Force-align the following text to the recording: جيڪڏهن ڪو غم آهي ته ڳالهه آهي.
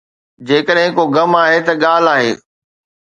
جيڪڏهن 0.47 0.89
ڪو 0.97 1.03
غم 1.15 1.31
آهي 1.43 1.59
ته 1.67 1.73
ڳالهه 1.83 2.13
آهي. 2.15 2.31